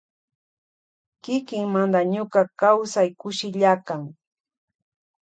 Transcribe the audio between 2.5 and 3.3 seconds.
kausai